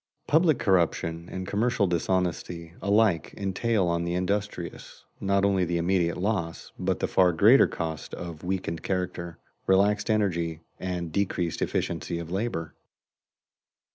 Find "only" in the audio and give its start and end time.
5.45-5.63